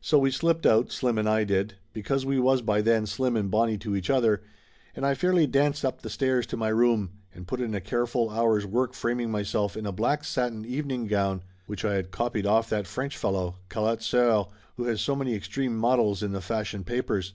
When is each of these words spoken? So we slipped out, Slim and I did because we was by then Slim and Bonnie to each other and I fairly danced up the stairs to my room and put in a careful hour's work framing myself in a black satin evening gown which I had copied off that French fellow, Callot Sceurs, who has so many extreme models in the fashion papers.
So 0.00 0.18
we 0.18 0.32
slipped 0.32 0.66
out, 0.66 0.90
Slim 0.90 1.16
and 1.16 1.28
I 1.28 1.44
did 1.44 1.74
because 1.92 2.26
we 2.26 2.40
was 2.40 2.60
by 2.60 2.80
then 2.80 3.06
Slim 3.06 3.36
and 3.36 3.52
Bonnie 3.52 3.78
to 3.78 3.94
each 3.94 4.10
other 4.10 4.42
and 4.96 5.06
I 5.06 5.14
fairly 5.14 5.46
danced 5.46 5.84
up 5.84 6.02
the 6.02 6.10
stairs 6.10 6.44
to 6.48 6.56
my 6.56 6.70
room 6.70 7.10
and 7.32 7.46
put 7.46 7.60
in 7.60 7.72
a 7.72 7.80
careful 7.80 8.30
hour's 8.30 8.66
work 8.66 8.94
framing 8.94 9.30
myself 9.30 9.76
in 9.76 9.86
a 9.86 9.92
black 9.92 10.24
satin 10.24 10.64
evening 10.64 11.06
gown 11.06 11.44
which 11.66 11.84
I 11.84 11.94
had 11.94 12.10
copied 12.10 12.46
off 12.46 12.68
that 12.70 12.88
French 12.88 13.16
fellow, 13.16 13.58
Callot 13.68 14.02
Sceurs, 14.02 14.46
who 14.76 14.86
has 14.86 15.00
so 15.00 15.14
many 15.14 15.36
extreme 15.36 15.76
models 15.76 16.20
in 16.24 16.32
the 16.32 16.40
fashion 16.40 16.82
papers. 16.82 17.34